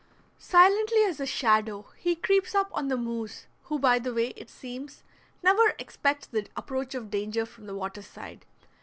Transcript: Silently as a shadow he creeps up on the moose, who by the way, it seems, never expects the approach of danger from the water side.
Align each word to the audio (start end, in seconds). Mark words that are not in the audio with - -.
Silently 0.39 0.97
as 1.03 1.19
a 1.19 1.27
shadow 1.27 1.85
he 1.95 2.15
creeps 2.15 2.55
up 2.55 2.71
on 2.73 2.87
the 2.87 2.97
moose, 2.97 3.45
who 3.65 3.77
by 3.77 3.99
the 3.99 4.11
way, 4.11 4.29
it 4.29 4.49
seems, 4.49 5.03
never 5.43 5.75
expects 5.77 6.25
the 6.25 6.47
approach 6.55 6.95
of 6.95 7.11
danger 7.11 7.45
from 7.45 7.67
the 7.67 7.75
water 7.75 8.01
side. 8.01 8.43